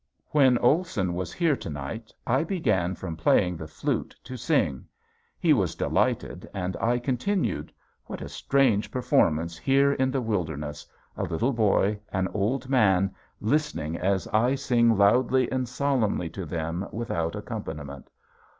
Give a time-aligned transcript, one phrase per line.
[0.29, 4.87] When Olson was here to night I began from playing the flute to sing.
[5.37, 7.71] He was delighted and I continued.
[8.07, 13.95] What a strange performance here in the wilderness, a little boy, an old man, listening
[13.95, 18.09] as I sing loudly and solemnly to them without accompaniment.